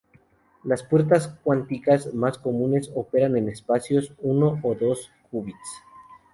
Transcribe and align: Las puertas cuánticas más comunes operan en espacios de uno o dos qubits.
Las 0.63 0.81
puertas 0.81 1.27
cuánticas 1.43 2.11
más 2.15 2.39
comunes 2.39 2.89
operan 2.95 3.37
en 3.37 3.49
espacios 3.49 4.09
de 4.09 4.15
uno 4.23 4.59
o 4.63 4.73
dos 4.73 5.11
qubits. 5.29 5.83